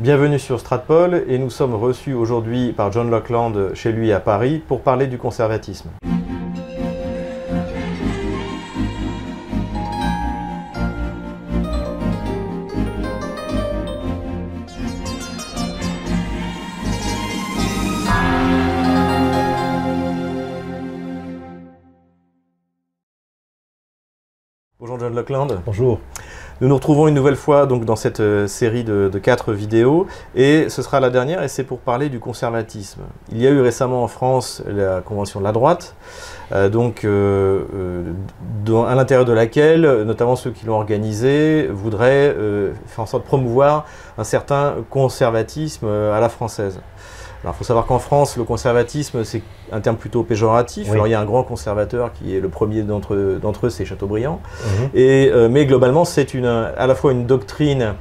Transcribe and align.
Bienvenue 0.00 0.38
sur 0.38 0.58
Stratpol 0.58 1.26
et 1.28 1.36
nous 1.36 1.50
sommes 1.50 1.74
reçus 1.74 2.14
aujourd'hui 2.14 2.72
par 2.72 2.90
John 2.90 3.10
Lockland 3.10 3.74
chez 3.74 3.92
lui 3.92 4.12
à 4.12 4.18
Paris 4.18 4.58
pour 4.66 4.80
parler 4.80 5.06
du 5.06 5.18
conservatisme. 5.18 5.90
Bonjour 24.78 24.98
John 24.98 25.14
Lockland. 25.14 25.60
Bonjour. 25.66 26.00
Nous 26.60 26.68
nous 26.68 26.74
retrouvons 26.74 27.08
une 27.08 27.14
nouvelle 27.14 27.36
fois 27.36 27.64
donc, 27.64 27.86
dans 27.86 27.96
cette 27.96 28.20
euh, 28.20 28.46
série 28.46 28.84
de, 28.84 29.08
quatre 29.22 29.54
vidéos 29.54 30.06
et 30.34 30.68
ce 30.68 30.82
sera 30.82 31.00
la 31.00 31.08
dernière 31.08 31.42
et 31.42 31.48
c'est 31.48 31.64
pour 31.64 31.78
parler 31.78 32.10
du 32.10 32.20
conservatisme. 32.20 33.00
Il 33.32 33.40
y 33.40 33.46
a 33.46 33.50
eu 33.50 33.62
récemment 33.62 34.02
en 34.02 34.08
France 34.08 34.62
la 34.66 35.00
Convention 35.00 35.40
de 35.40 35.44
la 35.46 35.52
droite, 35.52 35.94
euh, 36.52 36.68
donc 36.68 37.04
euh, 37.04 37.64
à 38.86 38.94
l'intérieur 38.94 39.24
de 39.24 39.32
laquelle 39.32 40.02
notamment 40.04 40.36
ceux 40.36 40.50
qui 40.50 40.66
l'ont 40.66 40.74
organisée 40.74 41.66
voudraient 41.66 42.36
faire 42.86 43.04
en 43.04 43.06
sorte 43.06 43.22
de 43.22 43.28
promouvoir 43.28 43.86
un 44.18 44.24
certain 44.24 44.74
conservatisme 44.90 45.86
à 45.86 46.20
la 46.20 46.28
française. 46.28 46.78
Alors, 47.42 47.54
il 47.54 47.58
faut 47.58 47.64
savoir 47.64 47.86
qu'en 47.86 47.98
France, 47.98 48.36
le 48.36 48.44
conservatisme, 48.44 49.24
c'est 49.24 49.42
un 49.72 49.80
terme 49.80 49.96
plutôt 49.96 50.22
péjoratif. 50.22 50.88
Oui. 50.88 50.92
Alors, 50.92 51.06
il 51.06 51.10
y 51.10 51.14
a 51.14 51.20
un 51.20 51.24
grand 51.24 51.42
conservateur 51.42 52.12
qui 52.12 52.36
est 52.36 52.40
le 52.40 52.48
premier 52.48 52.82
d'entre 52.82 53.38
d'entre 53.40 53.66
eux, 53.66 53.70
c'est 53.70 53.86
Chateaubriand. 53.86 54.40
Mhm. 54.64 54.90
Et, 54.94 55.30
euh, 55.32 55.48
mais 55.48 55.64
globalement, 55.64 56.04
c'est 56.04 56.34
une, 56.34 56.46
à 56.46 56.86
la 56.86 56.94
fois 56.94 57.12
une 57.12 57.24
doctrine 57.24 57.94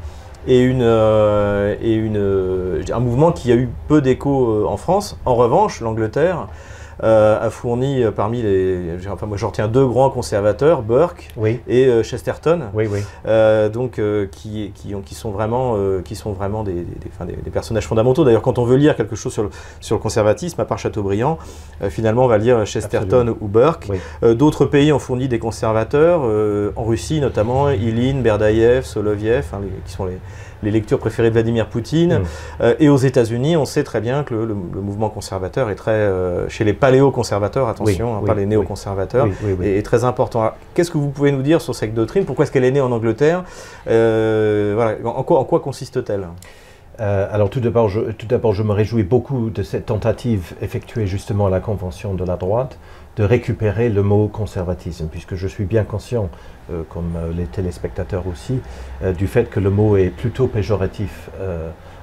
et, 0.48 0.60
une, 0.60 0.82
euh, 0.82 1.76
et 1.82 1.94
une, 1.94 2.18
euh, 2.18 2.82
un 2.92 3.00
mouvement 3.00 3.32
qui 3.32 3.52
a 3.52 3.56
eu 3.56 3.70
peu 3.88 4.02
d'écho 4.02 4.68
en 4.68 4.76
France. 4.76 5.18
En 5.26 5.36
revanche, 5.36 5.80
l'Angleterre 5.80 6.48
a 7.02 7.50
fourni 7.50 8.04
euh, 8.04 8.12
parmi 8.12 8.42
les. 8.42 8.80
Enfin, 9.12 9.26
moi, 9.26 9.38
je 9.38 9.46
retiens 9.46 9.68
deux 9.68 9.86
grands 9.88 10.10
conservateurs, 10.10 10.82
Burke 10.82 11.30
Oui, 11.38 11.60
et 11.68 11.86
euh, 11.88 12.04
Chesterton. 12.04 12.62
oui, 12.74 12.88
oui. 12.92 13.00
Euh, 13.28 13.70
donc 13.70 14.00
euh, 14.00 14.28
qui, 14.32 14.72
qui, 14.76 14.94
ont- 14.96 15.02
qui 15.02 15.16
sont 15.16 15.32
vraiment, 15.32 15.76
euh, 15.78 16.02
qui 16.02 16.16
sont 16.16 16.34
vraiment 16.34 16.64
des, 16.64 16.74
des- 16.74 16.82
des- 16.82 17.12
enfin, 17.14 17.26
des- 17.26 17.36
des 17.36 17.50
personnages 17.52 17.88
fondamentaux. 17.88 18.24
D'ailleurs, 18.24 18.42
quand 18.42 18.60
on 18.60 18.64
veut 18.66 18.78
lire 18.78 18.96
quelque 18.96 19.16
chose 19.16 19.32
sur 19.34 19.44
le, 19.44 19.50
sur 19.80 19.96
le 19.96 20.02
conservatisme, 20.02 20.60
à 20.62 20.66
part 20.66 20.78
Chateaubriand, 20.80 21.38
euh, 21.82 21.90
finalement, 21.90 22.26
on 22.26 22.28
va 22.28 22.38
lire 22.38 22.66
Chesterton 22.66 23.06
Absolument. 23.20 23.38
ou 23.42 23.48
Burke. 23.48 23.88
Oui. 23.90 23.98
Euh, 24.24 24.34
D'autres 24.34 24.66
pays 24.66 24.92
ont 24.94 25.00
fourni 25.00 25.28
des 25.28 25.40
conservateurs, 25.40 26.22
euh, 26.26 26.72
en 26.76 26.84
Russie 26.84 27.20
notamment, 27.22 27.70
Ilin, 27.70 28.22
Berdaïev, 28.22 28.84
Soloviev, 28.84 29.46
hein, 29.54 29.60
les- 29.64 29.70
qui 29.86 29.92
sont 29.94 30.06
les, 30.06 30.18
les 30.64 30.72
lectures 30.72 31.00
préférées 31.00 31.30
de 31.30 31.34
Vladimir 31.34 31.68
Poutine. 31.68 32.20
Mm. 32.20 32.24
Euh, 32.62 32.76
et 32.80 32.90
aux 32.90 32.98
États-Unis, 32.98 33.56
on 33.58 33.66
sait 33.66 33.84
très 33.84 34.02
bien 34.02 34.24
que 34.24 34.34
le, 34.34 34.46
le- 34.46 34.56
le 34.76 34.82
mouvement 34.82 35.10
conservateur 35.10 35.70
est 35.70 35.76
très, 35.76 35.92
euh, 35.92 36.48
chez 36.50 36.64
les 36.64 36.74
paléoconservateurs, 36.90 37.68
attention, 37.68 38.14
Oui, 38.14 38.20
hein, 38.24 38.26
pas 38.26 38.34
les 38.34 38.46
néoconservateurs, 38.46 39.28
est, 39.64 39.86
très 39.86 40.04
important. 40.04 40.52
Qu'est-ce 40.74 40.92
que 40.92 40.98
vous 40.98 41.10
pouvez 41.10 41.32
nous 41.32 41.42
dire 41.42 41.62
sur 41.62 41.76
cette 41.76 41.94
doctrine? 41.94 42.26
Pourquoi 42.26 42.44
est-ce 42.44 42.52
qu'elle 42.52 42.66
est 42.66 42.72
née 42.72 42.82
en 42.82 42.92
Angleterre? 42.92 43.44
Euh, 43.88 44.74
voilà. 44.76 44.98
en, 45.04 45.24
quoi, 45.24 45.40
en 45.40 45.44
quoi 45.44 45.60
consiste-t-elle? 45.60 46.28
Euh, 47.00 47.28
alors 47.32 47.50
tout 47.50 47.62
d'abord, 47.62 47.88
je, 47.88 48.02
je 48.20 48.64
me 48.64 48.74
réjouis 48.74 49.04
beaucoup 49.04 49.50
de 49.50 49.64
cette 49.64 49.86
tentative 49.86 50.54
effectuée 50.62 51.08
justement 51.08 51.46
à 51.46 51.50
la 51.50 51.62
Convention 51.62 52.14
de 52.14 52.26
la 52.26 52.36
droite 52.36 52.78
de 53.16 53.24
récupérer 53.24 53.90
le 53.90 54.04
mot 54.04 54.28
conservatisme, 54.28 55.08
puisque 55.08 55.36
je 55.36 55.48
suis 55.48 55.66
bien 55.66 55.84
conscient, 55.84 56.30
euh, 56.72 56.84
comme 56.90 57.14
les 57.36 57.46
téléspectateurs 57.46 58.28
aussi, 58.28 58.60
euh, 59.04 59.14
du 59.14 59.28
fait 59.28 59.50
que 59.50 59.60
le 59.60 59.70
mot 59.70 59.98
est 59.98 60.10
plutôt 60.10 60.48
péjoratif 60.48 61.30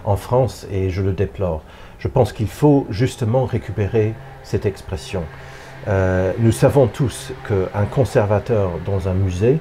en 0.04 0.16
France 0.16 0.66
et 0.70 0.88
je 0.88 1.02
le 1.02 1.12
déplore. 1.12 1.62
Je 1.98 2.08
pense 2.08 2.32
qu'il 2.32 2.48
faut 2.48 2.86
justement 2.90 3.44
récupérer 3.44 4.14
cette 4.42 4.66
expression. 4.66 5.24
Euh, 5.88 6.32
nous 6.38 6.52
savons 6.52 6.86
tous 6.86 7.32
qu'un 7.48 7.84
conservateur 7.84 8.72
dans 8.84 9.08
un 9.08 9.14
musée, 9.14 9.58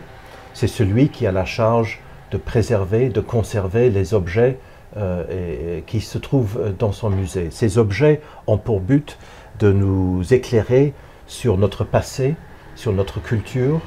c'est 0.53 0.67
celui 0.67 1.09
qui 1.09 1.27
a 1.27 1.31
la 1.31 1.45
charge 1.45 1.99
de 2.31 2.37
préserver, 2.37 3.09
de 3.09 3.21
conserver 3.21 3.89
les 3.89 4.13
objets 4.13 4.57
euh, 4.97 5.81
qui 5.85 6.01
se 6.01 6.17
trouvent 6.17 6.73
dans 6.79 6.91
son 6.91 7.09
musée. 7.09 7.49
Ces 7.51 7.77
objets 7.77 8.21
ont 8.47 8.57
pour 8.57 8.79
but 8.79 9.17
de 9.59 9.71
nous 9.71 10.21
éclairer 10.33 10.93
sur 11.27 11.57
notre 11.57 11.83
passé, 11.83 12.35
sur 12.75 12.93
notre 12.93 13.21
culture, 13.21 13.81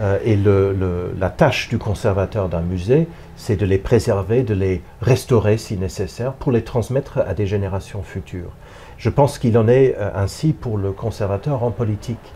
euh, 0.00 0.18
et 0.24 0.38
la 1.18 1.30
tâche 1.30 1.68
du 1.68 1.78
conservateur 1.78 2.48
d'un 2.48 2.60
musée, 2.60 3.08
c'est 3.36 3.56
de 3.56 3.66
les 3.66 3.78
préserver, 3.78 4.42
de 4.42 4.54
les 4.54 4.82
restaurer 5.00 5.58
si 5.58 5.76
nécessaire, 5.76 6.34
pour 6.34 6.52
les 6.52 6.62
transmettre 6.62 7.18
à 7.18 7.34
des 7.34 7.46
générations 7.46 8.02
futures. 8.02 8.52
Je 8.96 9.10
pense 9.10 9.38
qu'il 9.38 9.56
en 9.58 9.68
est 9.68 9.96
euh, 9.98 10.10
ainsi 10.14 10.52
pour 10.52 10.78
le 10.78 10.92
conservateur 10.92 11.62
en 11.62 11.70
politique. 11.70 12.32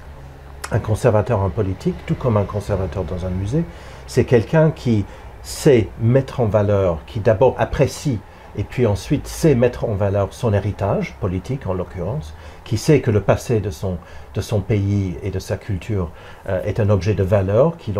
Un 0.71 0.79
conservateur 0.79 1.41
en 1.41 1.51
politique, 1.51 1.97
tout 2.07 2.15
comme 2.15 2.37
un 2.37 2.45
conservateur 2.45 3.05
dans 3.05 3.27
un 3.27 3.31
musée, 3.31 3.65
c'est 4.07 4.25
quelqu'un 4.25 4.71
qui 4.71 5.05
sait 5.43 5.89
mettre 6.01 6.41
en 6.41 6.47
valeur, 6.47 7.01
qui 7.07 7.21
d'abord 7.21 7.57
apprécie 7.59 8.21
et 8.57 8.65
puis 8.65 8.87
ensuite 8.87 9.27
sait 9.27 9.55
mettre 9.55 9.85
en 9.85 9.95
valeur 9.95 10.29
son 10.33 10.53
héritage 10.53 11.15
politique 11.21 11.67
en 11.67 11.75
l'occurrence, 11.75 12.35
qui 12.65 12.79
sait 12.79 13.01
que 13.01 13.11
le 13.11 13.21
passé 13.21 13.61
de 13.61 13.71
son, 13.71 13.99
de 14.35 14.41
son 14.41 14.61
pays 14.61 15.17
et 15.23 15.31
de 15.31 15.39
sa 15.39 15.57
culture 15.57 16.11
euh, 16.49 16.63
est 16.65 16.81
un 16.81 16.91
objet 16.91 17.15
de 17.15 17.23
valeur 17.23 17.77
qu'il 17.77 17.95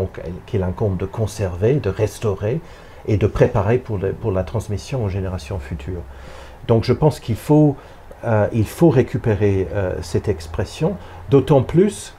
qu'il 0.47 0.63
incombe 0.63 0.97
de 0.97 1.07
conserver, 1.07 1.75
de 1.75 1.91
restaurer 1.91 2.61
et 3.07 3.17
de 3.17 3.27
préparer 3.27 3.79
pour, 3.79 3.99
pour 4.21 4.33
la 4.33 4.45
transmission 4.45 5.05
aux 5.05 5.09
générations 5.09 5.59
futures. 5.59 6.03
Donc 6.69 6.85
je 6.85 6.93
pense 6.93 7.19
qu'il 7.19 7.37
faut, 7.37 7.77
euh, 8.25 8.47
faut 8.65 8.91
récupérer 8.91 9.67
euh, 9.73 9.95
cette 10.01 10.29
expression, 10.29 10.97
d'autant 11.31 11.63
plus 11.63 12.15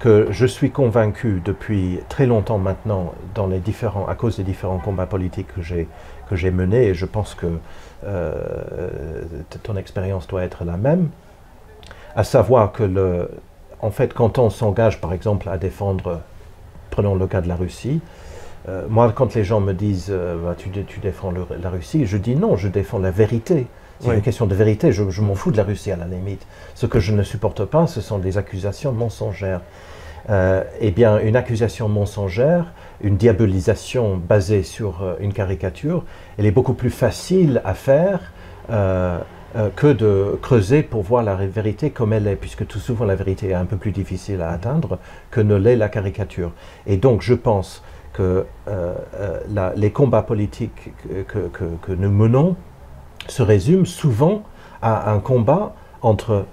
que 0.00 0.26
je 0.30 0.44
suis 0.44 0.70
convaincu 0.70 1.40
depuis 1.42 2.00
très 2.08 2.26
longtemps 2.26 2.58
maintenant, 2.58 3.14
dans 3.34 3.46
les 3.46 3.60
différents, 3.60 4.06
à 4.06 4.14
cause 4.14 4.36
des 4.36 4.42
différents 4.42 4.78
combats 4.78 5.06
politiques 5.06 5.54
que 5.54 5.62
j'ai 5.62 5.88
que 6.28 6.34
j'ai 6.34 6.50
menés, 6.50 6.88
et 6.88 6.94
je 6.94 7.06
pense 7.06 7.36
que 7.36 7.46
ton 9.62 9.76
expérience 9.76 10.26
doit 10.26 10.42
être 10.42 10.64
la 10.64 10.76
même, 10.76 11.08
à 12.16 12.24
savoir 12.24 12.72
que 12.72 12.82
le, 12.82 13.30
en 13.80 13.90
fait, 13.90 14.12
quand 14.14 14.38
on 14.38 14.50
s'engage, 14.50 15.00
par 15.00 15.12
exemple, 15.12 15.48
à 15.48 15.58
défendre, 15.58 16.20
prenons 16.90 17.14
le 17.14 17.26
cas 17.26 17.40
de 17.42 17.48
la 17.48 17.56
Russie, 17.56 18.00
euh, 18.68 18.86
moi, 18.88 19.12
quand 19.14 19.34
les 19.34 19.44
gens 19.44 19.60
me 19.60 19.72
disent 19.74 20.08
euh, 20.10 20.36
Bah, 20.42 20.54
tu, 20.58 20.70
dé- 20.70 20.84
tu 20.84 20.98
défends 20.98 21.30
le- 21.30 21.46
la 21.62 21.70
Russie, 21.70 22.04
je 22.06 22.16
dis 22.16 22.34
non, 22.34 22.56
je 22.56 22.68
défends 22.68 22.98
la 22.98 23.10
vérité. 23.12 23.66
C'est 24.00 24.08
Oui. 24.08 24.16
une 24.16 24.22
question 24.22 24.46
de 24.46 24.54
vérité, 24.54 24.92
je, 24.92 25.08
je 25.08 25.22
m'en 25.22 25.34
fous 25.34 25.50
de 25.52 25.56
la 25.56 25.62
Russie 25.62 25.90
à 25.92 25.96
la 25.96 26.06
limite. 26.06 26.46
Ce 26.74 26.84
que 26.86 26.98
je 27.00 27.12
ne 27.12 27.22
supporte 27.22 27.64
pas, 27.64 27.86
ce 27.86 28.00
sont 28.00 28.18
des 28.18 28.36
accusations 28.38 28.92
mensongères. 28.92 29.60
Euh, 30.28 30.64
eh 30.80 30.90
bien, 30.90 31.18
une 31.20 31.36
accusation 31.36 31.88
mensongère, 31.88 32.72
une 33.00 33.16
diabolisation 33.16 34.16
basée 34.16 34.64
sur 34.64 35.02
euh, 35.02 35.14
une 35.20 35.32
caricature, 35.32 36.02
elle 36.36 36.46
est 36.46 36.50
beaucoup 36.50 36.74
plus 36.74 36.90
facile 36.90 37.62
à 37.64 37.74
faire 37.74 38.32
euh, 39.54 39.68
que 39.74 39.86
de 39.92 40.38
creuser 40.42 40.82
pour 40.82 41.02
voir 41.02 41.22
la 41.22 41.34
vérité 41.36 41.90
comme 41.90 42.12
elle 42.12 42.26
est, 42.26 42.36
puisque 42.36 42.66
tout 42.66 42.78
souvent 42.80 43.04
la 43.04 43.14
vérité 43.14 43.50
est 43.50 43.54
un 43.54 43.64
peu 43.64 43.76
plus 43.76 43.92
difficile 43.92 44.42
à 44.42 44.50
atteindre 44.50 44.98
que 45.30 45.40
ne 45.40 45.54
l'est 45.54 45.76
la 45.76 45.88
caricature. 45.88 46.50
Et 46.86 46.96
donc, 46.96 47.22
je 47.22 47.34
pense 47.34 47.82
que 48.12 48.22
euh, 48.68 48.94
euh, 49.14 49.40
la- 49.52 49.72
les 49.76 49.90
combats 49.90 50.22
politiques 50.22 50.92
que, 51.08 51.22
que- 51.22 51.48
que- 51.48 51.76
que 51.82 51.92
nous 51.92 52.10
menons 52.10 52.56
se 53.28 53.42
résument 53.42 53.84
souvent 53.84 54.42
à 54.82 55.10
un 55.12 55.18
combat 55.20 55.74
entre, 56.02 56.44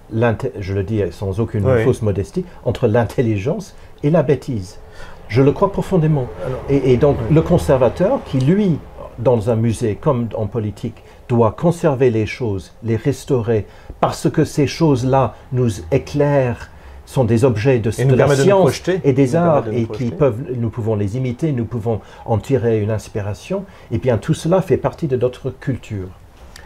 je 0.59 0.73
le 0.73 0.83
dis 0.83 1.01
sans 1.11 1.39
aucune 1.39 1.65
Oui. 1.65 1.83
fausse 1.83 2.01
modestie, 2.01 2.45
entre 2.65 2.87
l'intelligence 2.87 3.75
et 4.03 4.09
la 4.09 4.23
bêtise. 4.23 4.79
Je 5.27 5.41
le 5.41 5.51
crois 5.51 5.71
profondément. 5.71 6.27
Et, 6.69 6.93
et 6.93 6.97
donc 6.97 7.17
le 7.31 7.41
conservateur 7.41 8.19
qui, 8.25 8.39
lui, 8.39 8.79
dans 9.19 9.49
un 9.49 9.55
musée 9.55 9.95
comme 9.95 10.27
en 10.35 10.47
politique, 10.47 11.03
doit 11.27 11.51
conserver 11.51 12.09
les 12.09 12.25
choses, 12.25 12.73
les 12.83 12.95
restaurer, 12.95 13.65
parce 13.99 14.29
que 14.29 14.45
ces 14.45 14.67
choses-là 14.67 15.35
nous 15.51 15.69
éclairent, 15.91 16.69
sont 17.05 17.25
des 17.25 17.43
objets 17.43 17.79
de, 17.79 17.91
Et 17.99 18.05
de 18.05 18.15
la 18.15 18.27
de 18.27 18.35
science 18.35 18.61
projeter. 18.61 19.01
et 19.03 19.13
des 19.13 19.35
arts 19.35 19.63
de 19.63 19.73
et 19.73 19.85
qui 19.85 20.09
peuvent, 20.09 20.39
nous 20.55 20.69
pouvons 20.69 20.95
les 20.95 21.17
imiter, 21.17 21.51
nous 21.51 21.65
pouvons 21.65 21.99
en 22.25 22.37
tirer 22.37 22.81
une 22.81 22.91
inspiration. 22.91 23.65
Et 23.91 23.97
bien 23.97 24.17
tout 24.17 24.33
cela 24.33 24.61
fait 24.61 24.77
partie 24.77 25.07
de 25.07 25.17
notre 25.17 25.49
culture. 25.49 26.07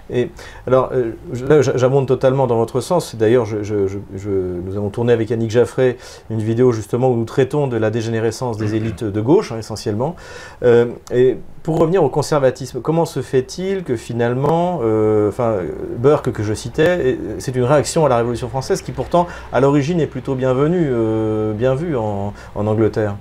Et 0.09 0.29
alors, 0.65 0.89
euh, 0.93 1.11
là, 1.47 1.61
j'abonde 1.61 2.07
totalement 2.07 2.47
dans 2.47 2.57
votre 2.57 2.81
sens. 2.81 3.15
D'ailleurs, 3.15 3.45
je, 3.45 3.63
je- 3.63 3.87
je- 3.87 3.97
je- 4.15 4.29
nous 4.29 4.77
avons 4.77 4.89
tourné 4.89 5.13
avec 5.13 5.29
Yannick 5.29 5.51
Jaffré 5.51 5.97
une 6.29 6.39
vidéo 6.41 6.71
justement 6.71 7.09
où 7.09 7.15
nous 7.15 7.25
traitons 7.25 7.67
de 7.67 7.77
la 7.77 7.89
dégénérescence 7.89 8.57
des 8.57 8.75
élites 8.75 9.03
de 9.03 9.21
gauche, 9.21 9.51
hein, 9.51 9.57
essentiellement. 9.59 10.15
Euh, 10.63 10.85
et 11.13 11.37
pour 11.63 11.77
revenir 11.79 12.03
au 12.03 12.09
conservatisme, 12.09 12.79
comment 12.81 13.05
se 13.05 13.21
fait-il 13.21 13.83
que 13.83 13.95
finalement, 13.97 14.79
euh, 14.83 15.27
enfin, 15.29 15.55
Burke 15.97 16.31
que 16.31 16.43
je 16.43 16.53
citais, 16.53 17.17
c'est 17.39 17.55
une 17.55 17.63
réaction 17.63 18.05
à 18.05 18.09
la 18.09 18.17
Révolution 18.17 18.47
française 18.47 18.81
qui 18.81 18.91
pourtant, 18.93 19.27
à 19.51 19.59
l'origine, 19.59 19.99
est 19.99 20.07
plutôt 20.07 20.35
bienvenue, 20.35 20.89
bien 21.53 21.75
vue 21.75 21.97
en, 21.97 22.33
en 22.55 22.67
Angleterre? 22.67 23.15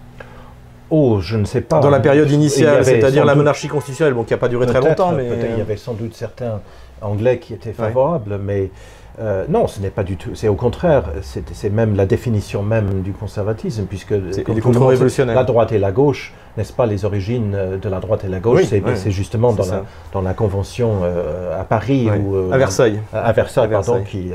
Oh, 0.90 1.20
je 1.20 1.36
ne 1.36 1.44
sais 1.44 1.60
pas. 1.62 1.80
Dans 1.80 1.90
la 1.90 2.00
période 2.00 2.30
initiale, 2.30 2.84
c'est-à-dire 2.84 3.24
la 3.24 3.32
doute- 3.32 3.38
monarchie 3.38 3.68
constitutionnelle, 3.68 4.14
bon, 4.14 4.22
qui 4.24 4.32
n'a 4.32 4.38
pas 4.38 4.48
duré 4.48 4.66
très 4.66 4.80
longtemps, 4.80 5.12
mais 5.12 5.26
il 5.52 5.58
y 5.58 5.60
avait 5.60 5.76
sans 5.76 5.94
doute 5.94 6.14
certains 6.14 6.60
Anglais 7.02 7.38
qui 7.38 7.52
étaient 7.54 7.72
favorables, 7.72 8.38
mais 8.42 8.70
euh, 9.18 9.46
non, 9.48 9.66
ce 9.66 9.80
n'est 9.80 9.90
pas 9.90 10.02
du 10.04 10.16
tout. 10.16 10.34
C'est 10.34 10.48
au 10.48 10.54
contraire, 10.56 11.04
c'est 11.22 11.70
même 11.70 11.96
la 11.96 12.04
définition 12.04 12.62
même 12.62 13.00
du 13.02 13.12
conservatisme, 13.12 13.84
puisque 13.86 14.14
contre-révolutionnaire. 14.44 15.34
La 15.34 15.44
droite 15.44 15.72
et 15.72 15.78
la 15.78 15.90
gauche, 15.90 16.34
n'est-ce 16.58 16.72
pas, 16.72 16.84
les 16.84 17.04
origines 17.06 17.54
euh, 17.54 17.78
de 17.78 17.88
la 17.88 17.98
droite 18.00 18.24
et 18.24 18.28
la 18.28 18.40
gauche, 18.40 18.60
Oui, 18.60 18.66
c'est 18.66 18.82
oui, 18.84 19.10
justement 19.10 19.52
dans 19.54 19.64
la, 19.66 19.84
dans 20.12 20.20
la 20.20 20.34
convention 20.34 21.00
euh, 21.02 21.58
à 21.58 21.64
Paris 21.64 22.08
ou 22.10 22.34
euh, 22.36 22.50
à 22.52 22.58
Versailles. 22.58 23.00
à 23.12 23.32
Versailles, 23.32 23.66
À 23.66 23.68
pardon, 23.68 23.94
Versailles. 23.94 24.10
qui, 24.10 24.32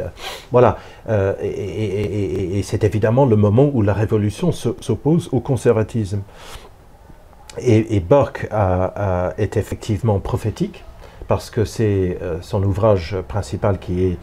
voilà, 0.51 0.77
et, 1.09 1.47
et- 1.47 2.01
et- 2.01 2.55
et- 2.55 2.59
et 2.59 2.63
c'est 2.63 2.83
évidemment 2.83 3.25
le 3.25 3.35
moment 3.35 3.69
où 3.73 3.81
la 3.83 3.93
révolution 3.93 4.51
se- 4.51 4.75
s'oppose 4.81 5.29
au 5.31 5.39
conservatisme. 5.41 6.21
Et, 7.59 7.95
et 7.97 7.99
Burke 7.99 8.47
a- 8.49 9.27
a- 9.27 9.33
est 9.37 9.57
effectivement 9.57 10.19
prophétique 10.19 10.83
parce 11.31 11.49
que 11.49 11.63
c'est 11.63 12.17
euh, 12.21 12.39
son 12.41 12.61
ouvrage 12.61 13.15
principal 13.25 13.79
qui, 13.79 14.03
est, 14.03 14.17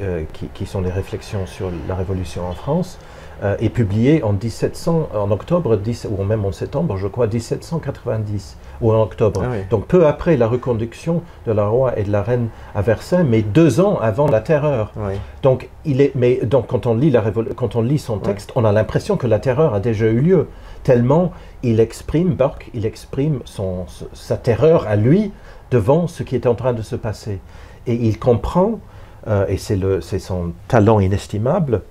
euh, 0.00 0.24
qui, 0.32 0.48
qui 0.48 0.66
sont 0.66 0.80
les 0.80 0.90
réflexions 0.90 1.46
sur 1.46 1.70
la 1.86 1.94
révolution 1.94 2.48
en 2.48 2.52
France 2.52 2.98
euh, 3.44 3.56
est 3.60 3.68
publié 3.68 4.24
en 4.24 4.32
1700, 4.32 5.10
en 5.14 5.30
octobre 5.30 5.76
10, 5.76 6.08
ou 6.10 6.24
même 6.24 6.44
en 6.44 6.50
septembre, 6.50 6.96
je 6.96 7.06
crois, 7.06 7.28
1790 7.28 8.56
ou 8.80 8.90
en 8.90 9.00
octobre. 9.00 9.40
Ah 9.44 9.50
oui. 9.52 9.58
Donc 9.70 9.86
peu 9.86 10.08
après 10.08 10.36
la 10.36 10.48
reconduction 10.48 11.22
de 11.46 11.52
la 11.52 11.68
roi 11.68 11.96
et 11.96 12.02
de 12.02 12.10
la 12.10 12.24
reine 12.24 12.48
à 12.74 12.82
Versailles, 12.82 13.24
mais 13.24 13.42
deux 13.42 13.78
ans 13.78 13.96
avant 14.00 14.26
la 14.26 14.40
Terreur. 14.40 14.90
Oui. 14.96 15.12
Donc, 15.44 15.68
il 15.84 16.00
est, 16.00 16.10
mais 16.16 16.40
donc 16.44 16.66
quand, 16.66 16.86
on 16.86 16.96
lit 16.96 17.12
la 17.12 17.22
quand 17.54 17.76
on 17.76 17.82
lit 17.82 18.00
son 18.00 18.18
texte, 18.18 18.50
on 18.56 18.64
a 18.64 18.72
l'impression 18.72 19.16
que 19.16 19.28
la 19.28 19.38
terreur 19.38 19.74
a 19.74 19.78
déjà 19.78 20.06
eu 20.06 20.20
lieu. 20.20 20.48
Tellement 20.92 21.32
il 21.62 21.80
exprime, 21.80 22.32
Burke, 22.32 22.70
il 22.72 22.86
exprime 22.86 23.40
son, 23.44 23.84
sa 24.14 24.38
terreur 24.38 24.86
à 24.88 24.96
lui 24.96 25.32
devant 25.70 26.06
ce 26.06 26.22
qui 26.22 26.34
est 26.34 26.46
en 26.46 26.54
train 26.54 26.72
de 26.72 26.80
se 26.80 26.96
passer. 26.96 27.40
Et 27.86 27.92
il 27.92 28.18
comprend, 28.18 28.80
euh, 29.26 29.44
et 29.48 29.58
c'est 29.58 29.76
le- 29.76 30.00
c'est 30.00 30.18
son 30.18 30.52
talent 30.66 30.98
inestimable, 30.98 31.82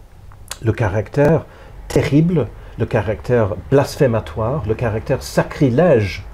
le 0.63 0.71
caractère 0.71 1.45
terrible, 1.87 2.47
le 2.79 2.87
caractère 2.87 3.49
blasphématoire, 3.69 4.63
le 4.67 4.73
caractère 4.73 5.21
sacrilège 5.21 6.25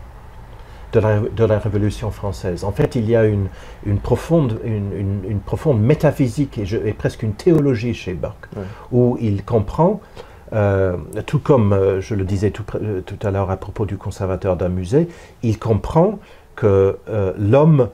de 0.93 1.01
la, 1.01 1.19
de 1.19 1.43
la 1.43 1.59
Révolution 1.59 2.11
française. 2.11 2.63
En 2.63 2.71
fait, 2.71 2.95
il 2.95 3.09
y 3.09 3.15
a 3.17 3.25
une, 3.25 3.47
une 3.85 3.99
profonde, 3.99 4.57
une, 4.63 4.93
une- 4.97 5.25
une 5.27 5.39
profonde 5.41 5.81
métaphysique 5.81 6.57
et, 6.59 6.65
je- 6.65 6.77
et 6.77 6.93
presque 6.93 7.23
une 7.23 7.33
théologie 7.33 7.93
chez 7.93 8.13
Burke, 8.13 8.47
Ouais. 8.55 8.63
où 8.93 9.17
il 9.19 9.43
comprend, 9.43 9.99
euh, 10.53 10.97
tout 11.25 11.39
comme 11.39 11.73
euh, 11.73 12.01
je 12.01 12.15
le 12.15 12.23
disais 12.23 12.51
tout, 12.51 12.63
euh, 12.75 13.01
tout 13.01 13.17
à 13.25 13.31
l'heure 13.31 13.49
à 13.51 13.57
propos 13.57 13.85
du 13.85 13.97
conservateur 13.97 14.55
d'un 14.55 14.69
musée, 14.69 15.07
il 15.41 15.57
comprend 15.59 16.19
que 16.55 16.97
l'homme 17.37 17.89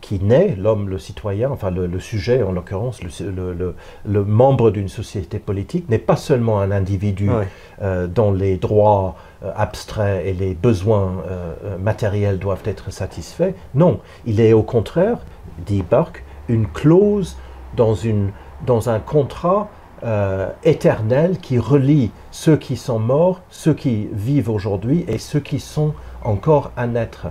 qui 0.00 0.18
naît, 0.20 0.56
l'homme, 0.58 0.88
le 0.88 0.98
citoyen, 0.98 1.50
enfin 1.50 1.70
le, 1.70 1.86
le 1.86 2.00
sujet 2.00 2.42
en 2.42 2.50
l'occurrence, 2.50 3.00
le, 3.02 3.30
le- 3.30 3.52
le- 3.52 3.74
le 4.04 4.24
membre 4.24 4.70
d'une 4.72 4.88
société 4.88 5.38
politique, 5.38 5.88
n'est 5.88 5.98
pas 5.98 6.16
seulement 6.16 6.60
un 6.60 6.72
individu 6.72 7.30
Ouais. 7.30 7.46
dont 8.08 8.32
les 8.32 8.56
droits 8.56 9.14
abstraits 9.56 10.26
et 10.26 10.32
les 10.32 10.54
besoins 10.54 11.12
matériels 11.80 12.38
doivent 12.40 12.62
être 12.64 12.92
satisfaits. 12.92 13.52
Non, 13.74 14.00
il 14.26 14.40
est 14.40 14.52
au 14.52 14.62
contraire, 14.64 15.18
dit 15.64 15.84
Burke, 15.88 16.24
une 16.48 16.66
clause 16.66 17.36
dans, 17.76 17.94
une, 17.94 18.30
dans 18.66 18.90
un 18.90 18.98
contrat 18.98 19.68
euh, 20.04 20.48
éternel 20.64 21.38
qui 21.38 21.58
relie 21.58 22.10
ceux 22.30 22.56
qui 22.56 22.76
sont 22.76 22.98
morts, 22.98 23.40
ceux 23.50 23.74
qui 23.74 24.08
vivent 24.12 24.50
aujourd'hui 24.50 25.04
et 25.08 25.18
ceux 25.18 25.40
qui 25.40 25.60
sont 25.60 25.92
encore 26.24 26.70
à 26.76 26.86
naître. 26.86 27.26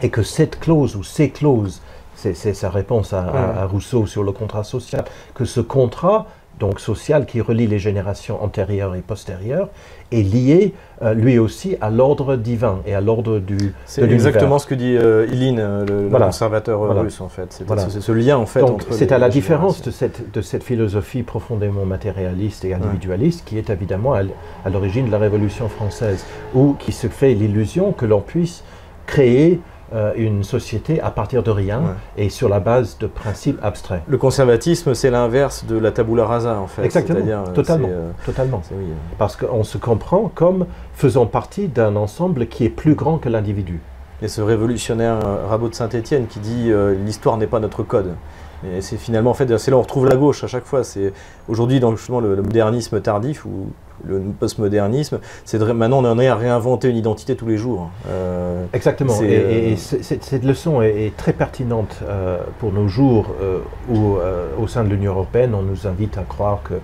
Et 0.00 0.10
que 0.10 0.22
cette 0.22 0.58
clause 0.58 0.96
ou 0.96 1.02
ces 1.04 1.30
clauses, 1.30 1.80
c'est 2.14 2.34
sa 2.54 2.70
réponse 2.70 3.12
à, 3.12 3.20
à- 3.20 3.32
Ouais. 3.32 3.58
à 3.60 3.66
Rousseau 3.66 4.06
sur 4.06 4.22
le 4.22 4.32
contrat 4.32 4.64
social, 4.64 5.04
que 5.34 5.44
ce 5.44 5.60
contrat 5.60 6.26
donc 6.62 6.78
social 6.78 7.26
qui 7.26 7.40
relie 7.40 7.66
les 7.66 7.80
générations 7.80 8.40
antérieures 8.40 8.94
et 8.94 9.00
postérieures 9.00 9.68
est 10.12 10.22
lié 10.22 10.74
euh, 11.02 11.12
lui 11.12 11.36
aussi 11.40 11.76
à 11.80 11.90
l'ordre 11.90 12.36
divin 12.36 12.78
et 12.86 12.94
à 12.94 13.00
l'ordre 13.00 13.40
du 13.40 13.74
C'est 13.84 14.08
exactement 14.08 14.60
ce 14.60 14.68
que 14.68 14.76
dit 14.76 14.96
euh, 14.96 15.26
Iline, 15.32 15.58
euh, 15.58 15.84
le, 15.84 16.08
conservateur 16.16 16.78
Voilà. 16.78 17.00
russe, 17.00 17.20
en 17.20 17.28
fait. 17.28 17.46
C'est 17.50 17.66
Voilà. 17.66 17.88
c'est 17.88 18.00
ce 18.00 18.12
lien, 18.12 18.36
en 18.38 18.46
fait, 18.46 18.62
c'est 18.90 19.10
à 19.10 19.18
la 19.18 19.28
différence 19.28 19.82
de 19.82 19.90
cette, 19.90 20.30
de 20.32 20.40
cette 20.40 20.62
philosophie 20.62 21.24
profondément 21.24 21.84
matérialiste 21.84 22.64
et 22.64 22.74
individualiste 22.74 23.44
qui 23.44 23.58
est 23.58 23.68
évidemment 23.68 24.14
à, 24.14 24.20
à 24.64 24.70
l'origine 24.70 25.06
de 25.06 25.10
la 25.10 25.18
Révolution 25.18 25.68
française, 25.68 26.24
ou 26.54 26.76
qui 26.78 26.92
se 26.92 27.08
fait 27.08 27.34
l'illusion 27.34 27.90
que 27.90 28.06
l'on 28.06 28.20
puisse 28.20 28.62
créer 29.06 29.60
euh, 29.94 30.12
une 30.16 30.42
société 30.44 31.00
à 31.00 31.10
partir 31.10 31.42
de 31.42 31.50
rien 31.50 31.80
Ouais. 31.80 32.24
et 32.24 32.28
sur 32.28 32.48
la 32.48 32.60
base 32.60 32.96
de 32.98 33.06
principes 33.06 33.58
abstraits. 33.62 34.02
Le 34.06 34.16
conservatisme, 34.18 34.94
c'est 34.94 35.10
l'inverse 35.10 35.64
de 35.66 35.76
la 35.78 35.90
tabula 35.90 36.24
rasa, 36.24 36.58
en 36.58 36.66
fait. 36.66 36.84
Exactement, 36.84 37.18
euh, 37.26 37.44
totalement. 37.52 37.88
euh, 37.90 38.10
Totalement. 38.24 38.62
oui, 38.72 38.84
euh, 38.90 38.94
Parce 39.18 39.36
qu'on 39.36 39.64
se 39.64 39.78
comprend 39.78 40.30
comme 40.34 40.66
faisant 40.94 41.26
partie 41.26 41.68
d'un 41.68 41.96
ensemble 41.96 42.46
qui 42.46 42.64
est 42.64 42.70
plus 42.70 42.94
grand 42.94 43.18
que 43.18 43.28
l'individu. 43.28 43.80
Et 44.22 44.28
ce 44.28 44.40
révolutionnaire 44.40 45.18
Rabot 45.48 45.68
de 45.68 45.74
Saint-Étienne 45.74 46.26
qui 46.28 46.38
dit 46.38 46.70
l'histoire 47.04 47.36
n'est 47.38 47.48
pas 47.48 47.58
notre 47.58 47.82
code. 47.82 48.14
Et 48.64 48.80
c'est 48.80 48.96
finalement, 48.96 49.30
en 49.30 49.34
fait, 49.34 49.56
c'est 49.58 49.70
là 49.70 49.76
où 49.76 49.80
on 49.80 49.82
retrouve 49.82 50.06
la 50.06 50.16
gauche 50.16 50.44
à 50.44 50.46
chaque 50.46 50.64
fois. 50.64 50.84
C'est 50.84 51.12
aujourd'hui 51.48 51.80
dans 51.80 51.94
justement 51.96 52.20
le, 52.20 52.34
le 52.36 52.42
modernisme 52.42 53.00
tardif 53.00 53.44
ou 53.44 53.68
le 54.04 54.18
postmodernisme, 54.38 55.20
c'est 55.44 55.60
maintenant 55.60 56.04
on 56.04 56.08
en 56.10 56.18
est 56.18 56.26
à 56.26 56.34
réinventer 56.34 56.88
une 56.88 56.96
identité 56.96 57.36
tous 57.36 57.46
les 57.46 57.56
jours. 57.56 57.90
Euh, 58.08 58.64
Exactement. 58.72 59.14
Et, 59.22 59.26
et- 59.26 59.36
euh, 59.36 59.70
et 59.72 59.76
cette 59.76 60.44
leçon 60.44 60.82
est, 60.82 61.06
est 61.06 61.16
très 61.16 61.32
pertinente 61.32 62.00
euh, 62.02 62.38
pour 62.58 62.72
nos 62.72 62.88
jours 62.88 63.26
euh, 63.40 63.58
où, 63.88 64.16
au 64.60 64.66
sein 64.66 64.82
de 64.84 64.88
l'Union 64.88 65.12
européenne, 65.12 65.54
on 65.54 65.62
nous 65.62 65.86
invite 65.86 66.18
à 66.18 66.22
croire 66.22 66.60
que 66.64 66.74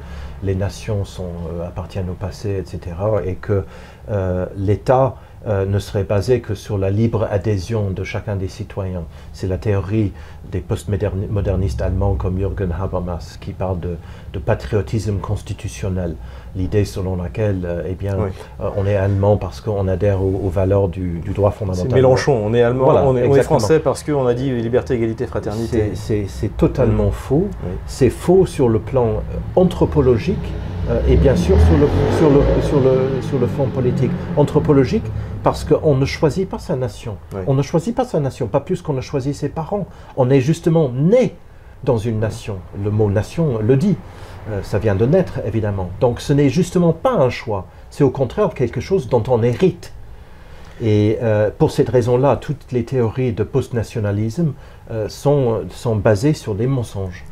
les 0.45 0.55
nations 0.55 1.05
sont, 1.05 1.31
appartiennent 1.67 2.11
au 2.11 2.15
passé, 2.15 2.57
etc., 2.59 2.95
et 3.27 3.35
que 3.35 3.65
l'État 4.57 5.17
euh, 5.47 5.65
ne 5.67 5.79
serait 5.79 6.05
basé 6.05 6.41
que 6.41 6.55
sur 6.55 6.79
la 6.79 6.91
libre 6.91 7.29
adhésion 7.31 7.91
de 7.91 8.03
chacun 8.05 8.37
des 8.37 8.49
citoyens. 8.49 9.05
C'est 9.33 9.47
la 9.47 9.57
théorie 9.59 10.13
des 10.51 10.59
postmodernistes 10.61 11.81
allemands 11.83 12.15
comme 12.15 12.39
Jürgen 12.39 12.73
Habermas 12.73 13.37
qui 13.41 13.53
parle 13.53 13.79
de, 13.81 13.97
de 14.33 14.39
patriotisme 14.39 15.19
constitutionnel. 15.19 16.17
L'idée 16.57 16.85
selon 16.85 17.17
laquelle 17.17 17.61
euh, 17.65 17.83
eh 17.89 17.95
bien, 17.95 18.17
Oui. 18.19 18.31
euh, 18.61 18.71
on 18.77 18.87
est 18.87 18.97
allemand 18.97 19.37
parce 19.37 19.61
qu'on 19.61 19.87
adhère 19.87 20.23
aux, 20.23 20.41
aux 20.45 20.49
valeurs 20.49 20.89
du, 20.89 21.21
du 21.21 21.31
droit 21.33 21.53
c'est 21.53 21.59
fondamental. 21.65 21.93
Mélenchon, 21.95 22.33
on 22.45 22.53
est 22.55 22.63
allemand, 22.63 22.85
Voilà, 22.87 23.05
on, 23.07 23.17
est, 23.17 23.27
on 23.27 23.37
est 23.37 23.43
français 23.43 23.79
parce 23.79 24.03
qu'on 24.03 24.27
a 24.27 24.35
dit 24.35 24.51
liberté, 24.51 24.95
égalité, 24.95 25.27
fraternité. 25.27 25.91
C'est- 25.95 25.97
C'est 25.97 26.27
c'est 26.29 26.57
totalement 26.57 27.11
faux. 27.11 27.49
Oui. 27.65 27.71
C'est 27.87 28.11
faux 28.11 28.47
sur 28.47 28.69
le 28.69 28.79
plan 28.81 29.23
anthropologique 29.57 30.53
et 31.07 31.17
bien 31.17 31.37
sûr 31.37 31.57
sur 31.61 31.77
le, 31.79 31.89
sur, 32.19 32.31
le, 32.31 32.63
sur, 32.63 32.81
le, 32.81 33.23
sur 33.23 33.39
le 33.39 33.47
fond 33.47 33.67
politique. 33.67 34.11
Anthropologique 34.37 35.05
parce 35.43 35.65
qu'on 35.65 35.95
ne 35.95 36.05
choisit 36.05 36.49
pas 36.49 36.59
sa 36.59 36.77
nation. 36.77 37.17
Oui. 37.35 37.41
On 37.47 37.55
ne 37.55 37.63
choisit 37.63 37.95
pas 37.95 38.05
sa 38.05 38.21
nation, 38.21 38.47
pas 38.47 38.61
plus 38.61 38.83
qu'on 38.83 38.95
ne 38.95 39.01
choisit 39.01 39.35
ses 39.35 39.49
parents. 39.49 39.87
On 40.17 40.31
est 40.31 40.41
justement 40.41 40.91
né 40.91 41.37
dans 41.85 41.99
une 41.99 42.21
nation. 42.21 42.59
Le 42.83 42.91
mot 42.91 43.11
nation 43.11 43.59
le 43.61 43.77
dit. 43.77 43.97
Euh, 44.51 44.63
ça 44.63 44.79
vient 44.79 44.95
de 44.95 45.05
naître, 45.05 45.41
évidemment. 45.47 45.91
Donc 46.01 46.21
ce 46.21 46.33
n'est 46.33 46.49
justement 46.49 46.93
pas 46.93 47.13
un 47.13 47.31
choix. 47.31 47.67
C'est 47.91 48.05
au 48.05 48.11
contraire 48.11 48.51
quelque 48.55 48.81
chose 48.81 49.09
dont 49.09 49.23
on 49.29 49.43
hérite. 49.43 49.93
Et 50.81 51.19
euh, 51.23 51.51
pour 51.57 51.71
cette 51.71 51.89
raison-là, 51.89 52.37
toutes 52.37 52.73
les 52.73 52.85
théories 52.85 53.33
de 53.33 53.43
post-nationalisme 53.43 54.53
euh, 54.91 55.09
sont, 55.09 55.63
sont 55.71 55.97
basées 55.97 56.35
sur 56.35 56.55
des 56.55 56.67
mensonges. 56.67 57.25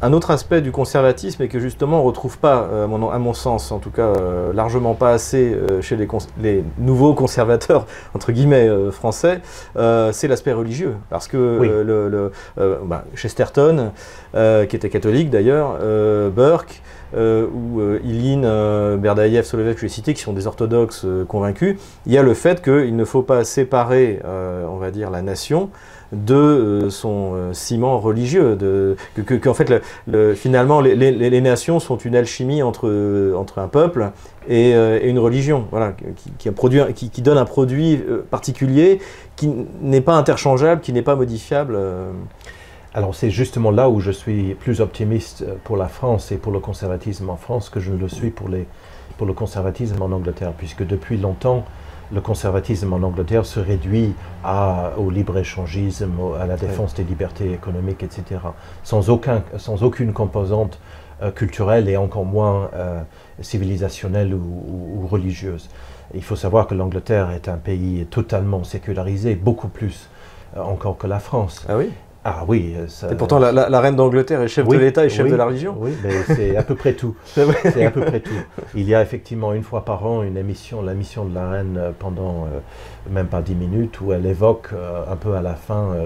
Un 0.00 0.12
autre 0.12 0.30
aspect 0.30 0.60
du 0.60 0.70
conservatisme 0.70 1.42
et 1.42 1.48
que 1.48 1.58
justement 1.58 1.98
on 1.98 2.02
ne 2.02 2.06
retrouve 2.06 2.38
pas, 2.38 2.68
euh, 2.70 2.84
à, 2.84 2.86
mon, 2.86 3.10
à 3.10 3.18
mon 3.18 3.34
sens, 3.34 3.72
en 3.72 3.78
tout 3.78 3.90
cas 3.90 4.02
euh, 4.02 4.52
largement 4.52 4.94
pas 4.94 5.10
assez 5.10 5.52
euh, 5.52 5.82
chez 5.82 5.96
les, 5.96 6.64
nouveaux 6.78 7.14
conservateurs, 7.14 7.84
entre 8.14 8.30
guillemets, 8.30 8.68
euh, 8.68 8.92
français, 8.92 9.40
c'est 10.12 10.28
l'aspect 10.28 10.52
religieux. 10.52 10.94
Parce 11.10 11.26
que 11.26 11.58
Oui. 11.58 11.68
le, 11.68 12.08
le, 12.08 12.32
bah, 12.84 13.04
Chesterton, 13.14 13.90
qui 14.34 14.76
était 14.76 14.90
catholique 14.90 15.30
d'ailleurs, 15.30 15.78
Burke, 16.30 16.80
ou 17.16 17.80
Iline, 18.04 18.44
euh, 18.44 18.96
Berdaïev, 18.96 19.44
Soloviev, 19.44 19.74
que 19.74 19.80
je 19.80 19.86
vais 19.86 19.92
citer, 19.92 20.14
qui 20.14 20.22
sont 20.22 20.32
des 20.32 20.46
orthodoxes 20.46 21.06
convaincus, 21.26 21.76
il 22.06 22.12
y 22.12 22.18
a 22.18 22.22
le 22.22 22.34
fait 22.34 22.62
qu'il 22.62 22.94
ne 22.96 23.04
faut 23.04 23.22
pas 23.22 23.44
séparer, 23.44 24.20
on 24.24 24.76
va 24.76 24.90
dire, 24.90 25.10
la 25.10 25.22
nation 25.22 25.70
de 26.12 26.34
euh, 26.34 26.90
son 26.90 27.32
euh, 27.34 27.52
ciment 27.52 27.98
religieux, 27.98 28.56
de, 28.56 28.96
que, 29.14 29.34
qu'en 29.34 29.54
fait, 29.54 29.68
le- 29.68 29.82
le- 30.06 30.34
finalement, 30.34 30.80
les, 30.80 31.40
nations 31.40 31.80
sont 31.80 31.96
une 31.98 32.16
alchimie 32.16 32.62
entre, 32.62 32.88
euh, 32.88 33.34
entre 33.34 33.58
un 33.58 33.68
peuple 33.68 34.10
et, 34.48 34.72
une 35.04 35.18
religion, 35.18 35.66
voilà, 35.70 35.94
qui, 36.38 36.50
produit 36.50 36.80
qui- 36.94 37.22
donne 37.22 37.36
un 37.36 37.44
produit 37.44 38.02
particulier 38.30 38.98
qui 39.36 39.50
n'est 39.82 40.00
pas 40.00 40.14
interchangeable, 40.14 40.80
qui 40.80 40.92
n'est 40.94 41.02
pas 41.02 41.16
modifiable. 41.16 41.76
Alors 42.94 43.14
c'est 43.14 43.28
justement 43.30 43.70
là 43.70 43.90
où 43.90 44.00
je 44.00 44.10
suis 44.10 44.54
plus 44.54 44.80
optimiste 44.80 45.44
pour 45.64 45.76
la 45.76 45.88
France 45.88 46.32
et 46.32 46.36
pour 46.38 46.50
le 46.52 46.60
conservatisme 46.60 47.28
en 47.28 47.36
France 47.36 47.68
que 47.68 47.78
je 47.80 47.92
le 47.92 48.08
suis 48.08 48.30
pour 48.30 48.48
les, 48.48 48.66
pour 49.18 49.26
le 49.26 49.34
conservatisme 49.34 50.00
en 50.00 50.10
Angleterre, 50.10 50.52
puisque 50.56 50.86
depuis 50.86 51.18
longtemps, 51.18 51.64
le 52.12 52.20
conservatisme 52.20 52.92
en 52.92 53.02
Angleterre 53.02 53.44
se 53.44 53.60
réduit 53.60 54.14
à, 54.44 54.92
au 54.96 55.10
libre-échangisme, 55.10 56.12
à 56.40 56.46
la 56.46 56.56
défense 56.56 56.94
des 56.94 57.04
libertés 57.04 57.52
économiques, 57.52 58.02
etc., 58.02 58.40
sans, 58.82 59.10
aucun, 59.10 59.42
sans 59.56 59.82
aucune 59.82 60.12
composante 60.12 60.78
euh, 61.20 61.30
culturelle 61.32 61.88
et 61.88 61.96
encore 61.96 62.24
moins 62.24 62.70
euh, 62.74 63.00
civilisationnelle 63.40 64.32
ou, 64.34 65.06
religieuse. 65.10 65.68
Il 66.14 66.22
faut 66.22 66.36
savoir 66.36 66.66
que 66.66 66.74
l'Angleterre 66.74 67.30
est 67.30 67.48
un 67.48 67.56
pays 67.56 68.06
totalement 68.06 68.62
sécularisé, 68.62 69.34
beaucoup 69.34 69.68
plus 69.68 70.08
euh, 70.56 70.60
encore 70.60 70.96
que 70.96 71.06
la 71.06 71.18
France. 71.18 71.64
Ah 71.68 71.76
oui? 71.76 71.90
Ah 72.28 72.44
oui. 72.46 72.74
Ça, 72.88 73.10
et 73.10 73.14
pourtant, 73.14 73.38
la, 73.38 73.80
reine 73.80 73.96
d'Angleterre 73.96 74.42
est 74.42 74.48
chef 74.48 74.66
de 74.68 74.76
l'État 74.76 75.04
et 75.04 75.08
chef 75.08 75.28
de 75.28 75.34
la 75.34 75.46
religion 75.46 75.74
Oui, 75.78 75.92
c'est 76.26 76.56
à 76.56 76.62
peu 76.62 76.74
près 76.74 76.92
tout. 76.92 77.14
c'est 77.24 77.84
à 77.84 77.90
peu 77.90 78.02
près 78.02 78.20
tout. 78.20 78.34
Il 78.74 78.88
y 78.88 78.94
a 78.94 79.02
effectivement 79.02 79.52
une 79.52 79.62
fois 79.62 79.84
par 79.84 80.04
an 80.06 80.22
une 80.22 80.36
émission, 80.36 80.82
la 80.82 80.94
mission 80.94 81.24
de 81.24 81.34
la 81.34 81.48
reine 81.48 81.76
euh, 81.78 81.90
pendant 81.98 82.44
euh, 82.44 82.60
même 83.10 83.26
pas 83.26 83.40
dix 83.40 83.54
minutes, 83.54 84.00
où 84.00 84.12
elle 84.12 84.26
évoque 84.26 84.70
euh, 84.72 85.04
un 85.10 85.16
peu 85.16 85.34
à 85.34 85.42
la 85.42 85.54
fin 85.54 85.96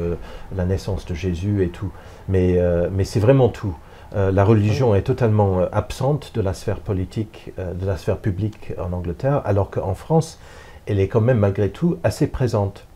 la 0.56 0.64
naissance 0.64 1.04
de 1.06 1.14
Jésus 1.14 1.62
et 1.64 1.68
tout. 1.68 1.90
Mais, 2.28 2.60
mais 2.92 3.04
c'est 3.04 3.20
vraiment 3.20 3.48
tout. 3.48 3.74
la 4.14 4.44
religion 4.44 4.94
est 4.94 5.02
totalement 5.02 5.60
absente 5.72 6.32
de 6.34 6.40
la 6.40 6.54
sphère 6.54 6.78
politique, 6.78 7.52
de 7.58 7.86
la 7.86 7.96
sphère 7.96 8.18
publique 8.18 8.72
en 8.78 8.92
Angleterre, 8.92 9.42
alors 9.44 9.70
qu'en 9.70 9.94
France, 9.94 10.38
elle 10.86 11.00
est 11.00 11.08
quand 11.08 11.20
même 11.20 11.38
malgré 11.38 11.70
tout 11.70 11.98
assez 12.04 12.26
présente. 12.26 12.86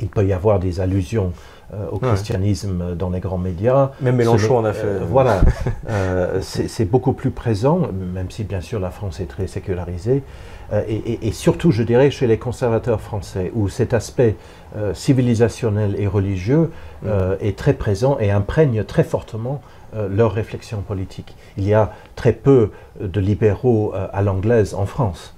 Il 0.00 0.08
peut 0.08 0.26
y 0.26 0.32
avoir 0.32 0.58
des 0.58 0.80
allusions 0.80 1.32
euh, 1.74 1.86
au 1.90 1.98
christianisme 1.98 2.94
dans 2.96 3.08
les 3.08 3.20
grands 3.20 3.38
médias. 3.38 3.92
Même 4.02 4.16
Mélenchon 4.16 4.58
en 4.58 4.64
a 4.66 4.74
fait. 4.74 4.84
Euh, 4.86 5.06
voilà, 5.08 5.40
euh, 5.88 6.38
c'est 6.42 6.84
beaucoup 6.84 7.14
plus 7.14 7.30
présent, 7.30 7.88
même 8.12 8.30
si 8.30 8.44
bien 8.44 8.60
sûr 8.60 8.78
la 8.78 8.90
France 8.90 9.20
est 9.20 9.26
très 9.26 9.46
sécularisée. 9.46 10.22
Et, 10.88 11.32
surtout, 11.32 11.70
je 11.70 11.82
dirais, 11.82 12.10
chez 12.10 12.26
les 12.26 12.38
conservateurs 12.38 13.02
français, 13.02 13.52
où 13.54 13.68
cet 13.68 13.92
aspect 13.92 14.36
civilisationnel 14.94 15.96
et 15.98 16.06
religieux 16.06 16.70
mm. 17.02 17.08
est 17.40 17.58
très 17.58 17.74
présent 17.74 18.16
et 18.18 18.30
imprègne 18.30 18.82
très 18.82 19.04
fortement 19.04 19.60
leur 19.94 20.32
réflexion 20.32 20.80
politique. 20.80 21.36
Il 21.58 21.68
y 21.68 21.74
a 21.74 21.92
très 22.16 22.32
peu 22.32 22.70
de 22.98 23.20
libéraux 23.20 23.92
à 23.94 24.22
l'anglaise 24.22 24.72
en 24.72 24.86
France. 24.86 25.34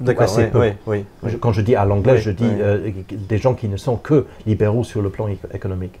D'accord, 0.00 0.26
oui, 0.54 1.04
oui, 1.22 1.36
Quand 1.40 1.52
je 1.52 1.60
dis 1.60 1.76
à 1.76 1.84
l'anglais, 1.84 2.18
je 2.18 2.30
dis 2.30 2.44
euh, 2.44 2.90
des 3.10 3.38
gens 3.38 3.54
qui 3.54 3.68
ne 3.68 3.76
sont 3.76 3.96
que 3.96 4.26
libéraux 4.46 4.84
sur 4.84 5.02
le 5.02 5.10
plan 5.10 5.28
économique. 5.52 6.00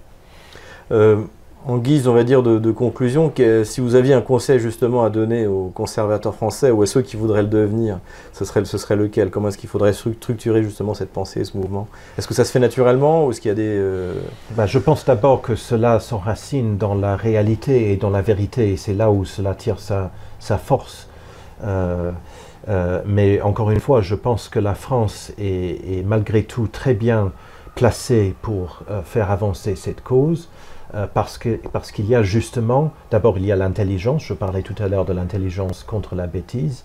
Euh, 0.90 1.22
en 1.66 1.76
guise, 1.76 2.08
on 2.08 2.14
va 2.14 2.24
dire, 2.24 2.42
de, 2.42 2.70
conclusion, 2.70 3.32
si 3.64 3.80
vous 3.80 3.94
aviez 3.94 4.14
un 4.14 4.20
conseil 4.20 4.58
justement 4.58 5.04
à 5.04 5.10
donner 5.10 5.46
aux 5.46 5.70
conservateurs 5.74 6.34
français 6.34 6.70
ou 6.70 6.82
à 6.82 6.86
ceux 6.86 7.02
qui 7.02 7.16
voudraient 7.16 7.42
le 7.42 7.48
devenir, 7.48 7.98
ce 8.32 8.44
serait, 8.44 8.64
ce 8.64 8.78
serait 8.78 8.96
lequel? 8.96 9.30
Comment 9.30 9.48
est-ce 9.48 9.58
qu'il 9.58 9.68
faudrait 9.68 9.92
structurer 9.92 10.62
justement 10.62 10.94
cette 10.94 11.12
pensée, 11.12 11.44
ce 11.44 11.56
mouvement? 11.56 11.88
Est-ce 12.16 12.28
que 12.28 12.34
ça 12.34 12.44
se 12.44 12.52
fait 12.52 12.60
naturellement 12.60 13.26
ou 13.26 13.32
est-ce 13.32 13.40
qu'il 13.40 13.48
y 13.48 13.52
a 13.52 13.56
des... 13.56 13.76
Euh, 13.76 14.14
bah, 14.52 14.66
je 14.66 14.78
pense 14.78 15.04
d'abord 15.04 15.42
que 15.42 15.56
cela 15.56 16.00
s'enracine 16.00 16.78
dans 16.78 16.94
la 16.94 17.16
réalité 17.16 17.92
et 17.92 17.96
dans 17.96 18.10
la 18.10 18.22
vérité, 18.22 18.72
et 18.72 18.76
c'est 18.76 18.94
là 18.94 19.10
où 19.10 19.24
cela 19.24 19.54
tire 19.54 19.80
sa, 19.80 20.10
sa 20.38 20.58
force. 20.58 21.08
Euh, 21.64 22.12
mais 22.66 23.40
encore 23.40 23.70
une 23.70 23.80
fois, 23.80 24.00
je 24.00 24.14
pense 24.14 24.48
que 24.48 24.58
la 24.58 24.74
France 24.74 25.32
est, 25.38 26.04
malgré 26.04 26.42
tout 26.42 26.68
très 26.68 26.94
bien 26.94 27.32
placée 27.74 28.34
pour 28.42 28.82
euh, 28.90 29.02
faire 29.02 29.30
avancer 29.30 29.76
cette 29.76 30.02
cause. 30.02 30.48
Euh, 30.94 31.06
parce 31.12 31.36
qu'il 31.36 31.58
parce 31.58 31.92
qu'il 31.92 32.06
y 32.06 32.14
a 32.14 32.22
justement, 32.22 32.92
d'abord 33.10 33.36
il 33.36 33.44
y 33.44 33.52
a 33.52 33.56
l'intelligence, 33.56 34.24
je 34.24 34.32
parlais 34.32 34.62
tout 34.62 34.74
à 34.78 34.88
l'heure 34.88 35.04
de 35.04 35.12
l'intelligence 35.12 35.84
contre 35.84 36.14
la 36.14 36.26
bêtise, 36.26 36.84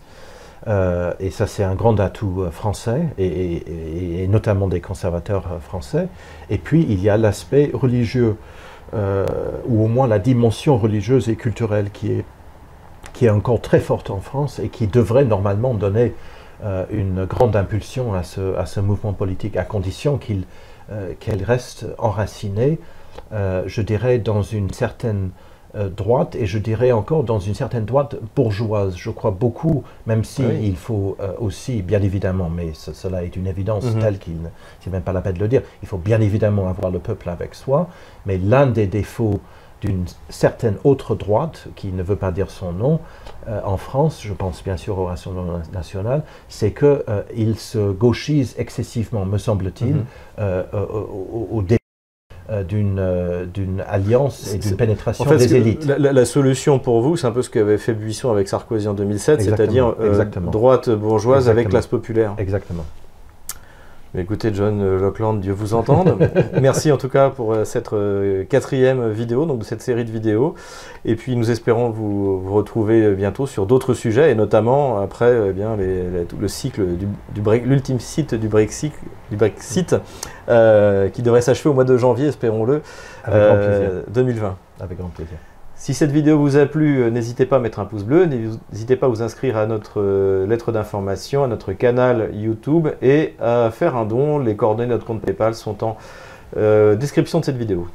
et 1.20 1.30
ça 1.30 1.48
c'est 1.48 1.64
un 1.64 1.76
grand 1.76 1.98
atout 2.00 2.46
français, 2.52 3.02
et, 3.18 4.28
notamment 4.30 4.68
des 4.68 4.82
conservateurs 4.82 5.62
français, 5.62 6.08
et 6.50 6.58
puis 6.58 6.86
il 6.88 7.02
y 7.02 7.10
a 7.10 7.16
l'aspect 7.16 7.72
religieux, 7.74 8.36
ou 8.94 9.86
au 9.86 9.88
moins 9.88 10.08
la 10.08 10.20
dimension 10.20 10.78
religieuse 10.78 11.30
et 11.30 11.36
culturelle 11.36 11.90
qui 11.92 12.12
est 12.12 12.26
qui 13.14 13.26
est 13.26 13.30
encore 13.30 13.62
très 13.62 13.80
forte 13.80 14.10
en 14.10 14.20
France 14.20 14.60
et 14.60 14.70
qui 14.70 14.88
devrait 14.88 15.26
normalement 15.26 15.74
donner 15.74 16.14
euh, 16.64 16.86
une 16.92 17.26
grande 17.26 17.56
impulsion 17.56 18.14
à 18.14 18.24
ce, 18.24 18.56
à 18.56 18.66
ce, 18.66 18.80
mouvement 18.80 19.14
politique, 19.14 19.58
à 19.58 19.64
condition 19.64 20.18
qu'il 20.18 20.44
euh, 20.92 21.14
qu'elle 21.20 21.44
reste 21.44 21.86
enracinée, 21.98 22.80
euh, 23.32 23.64
je 23.68 23.82
dirais, 23.82 24.18
dans 24.20 24.42
une 24.42 24.72
certaine 24.72 25.30
droite 25.98 26.36
et 26.36 26.46
je 26.46 26.60
dirais 26.60 26.92
encore 26.92 27.24
dans 27.24 27.40
une 27.40 27.56
certaine 27.56 27.86
droite 27.86 28.16
bourgeoise. 28.36 28.96
Je 28.96 29.10
crois 29.10 29.32
beaucoup, 29.32 29.84
même 30.06 30.24
si 30.24 30.44
il 30.62 30.76
faut 30.76 31.18
aussi, 31.40 31.82
bien 31.82 32.04
évidemment, 32.04 32.48
mais 32.48 32.74
cela 32.76 33.24
est 33.24 33.36
une 33.36 33.48
évidence 33.48 33.86
mhm. 33.86 34.00
telle 34.00 34.20
qu'il 34.20 34.36
n'est 34.36 34.92
même 34.92 35.02
pas 35.02 35.14
la 35.14 35.22
peine 35.22 35.34
de 35.34 35.40
le 35.40 35.48
dire, 35.48 35.64
il 35.82 35.88
faut 35.88 35.98
bien 35.98 36.22
évidemment 36.22 36.70
avoir 36.70 36.92
le 36.92 37.00
peuple 37.00 37.28
avec 37.28 37.56
soi, 37.56 37.90
mais 38.28 38.38
l'un 38.38 38.68
des 38.68 38.86
défauts 38.86 39.42
d'une 39.84 40.06
certaine 40.30 40.76
autre 40.86 41.14
droite, 41.14 41.68
qui 41.76 41.92
ne 41.92 42.04
veut 42.04 42.16
pas 42.16 42.32
dire 42.32 42.50
son 42.50 42.72
nom, 42.72 43.00
euh, 43.50 43.60
en 43.66 43.76
France, 43.76 44.22
je 44.24 44.32
pense 44.32 44.64
bien 44.64 44.78
sûr 44.78 44.98
au 44.98 45.06
Rassemblement 45.06 45.60
national, 45.74 46.24
c'est 46.48 46.72
qu'il 46.72 46.88
euh, 47.10 47.54
se 47.58 47.92
gauchise 47.92 48.56
excessivement, 48.58 49.26
me 49.26 49.38
semble-t-il, 49.38 49.96
mhm. 49.96 50.06
euh, 50.40 50.64
au, 51.52 51.62
début 51.62 51.80
d'une 52.68 53.84
alliance 53.88 54.54
et 54.54 54.58
d'une 54.58 54.78
pénétration 54.78 55.26
des 55.26 55.54
élites. 55.54 55.86
La, 55.86 56.26
solution 56.26 56.80
pour 56.80 57.02
vous, 57.02 57.18
c'est 57.18 57.28
un 57.28 57.32
peu 57.32 57.42
ce 57.42 57.50
qu'avait 57.50 57.78
fait 57.78 57.94
Buisson 57.94 58.32
avec 58.32 58.48
Sarkozy 58.48 58.88
en 58.88 58.94
2007, 58.94 59.42
c'est-à-dire 59.42 59.96
droite 60.50 60.90
bourgeoise 60.90 61.50
avec 61.50 61.68
classe 61.70 61.88
populaire. 61.88 62.36
Exactement. 62.38 62.86
Écoutez, 64.16 64.54
John 64.54 64.98
Lockland, 64.98 65.40
Dieu 65.40 65.54
vous 65.54 65.74
entende. 65.74 66.18
Merci 66.62 66.92
en 66.92 66.98
tout 66.98 67.10
cas 67.10 67.32
pour 67.32 67.54
euh, 67.54 67.66
cette 67.66 67.94
euh, 67.94 68.44
quatrième 68.44 69.10
vidéo, 69.10 69.48
donc 69.48 69.60
de 69.60 69.64
cette 69.64 69.82
série 69.82 70.06
de 70.06 70.12
vidéos. 70.12 70.54
Et 71.04 71.16
puis 71.16 71.36
nous 71.36 71.50
espérons 71.50 71.90
vous, 71.90 72.54
retrouver 72.54 73.16
bientôt 73.16 73.48
sur 73.48 73.66
d'autres 73.66 73.96
sujets, 73.96 74.32
et 74.32 74.36
notamment 74.36 75.00
après 75.00 75.50
eh 75.50 75.52
bien, 75.52 75.76
le 75.76 76.48
cycle 76.48 76.86
du, 76.96 77.08
l'ultime 77.66 78.00
site 78.00 78.36
du 78.36 78.48
Brexit, 78.48 78.94
du 79.32 79.38
Brexit 79.38 79.96
euh, 80.48 81.10
qui 81.10 81.24
devrait 81.24 81.42
s'achever 81.42 81.72
au 81.72 81.74
mois 81.74 81.84
de 81.84 81.98
janvier, 81.98 82.28
espérons-le, 82.28 82.84
2020. 83.28 84.56
Avec 84.80 85.00
grand 85.00 85.10
plaisir. 85.10 85.38
Si 85.76 85.94
cette 85.94 86.12
vidéo 86.12 86.38
vous 86.38 86.56
a 86.56 86.66
plu, 86.66 87.02
euh, 87.02 87.10
n'hésitez 87.10 87.46
pas 87.46 87.58
à 87.58 87.60
mettre 87.60 87.80
un 87.80 87.86
pouce 87.86 88.04
bleu, 88.04 88.26
n'hésitez 88.26 88.96
pas 88.96 89.08
à 89.08 89.10
vous 89.10 89.22
inscrire 89.22 89.58
à 89.58 89.66
notre 89.66 90.02
euh, 90.02 90.46
lettre 90.46 90.72
d'information, 90.72 91.44
à 91.44 91.48
notre 91.48 91.74
canal 91.74 92.30
YouTube 92.34 92.90
et 93.02 93.34
à 93.40 93.70
faire 93.72 93.96
un 93.96 94.06
don. 94.06 94.40
Les 94.40 94.56
coordonnées 94.56 94.88
de 94.88 94.94
notre 94.94 95.06
compte 95.06 95.22
PayPal 95.22 95.56
sont 95.56 95.84
en 95.84 95.98
euh, 96.58 96.96
description 96.96 97.40
de 97.40 97.46
cette 97.46 97.58
vidéo. 97.58 97.88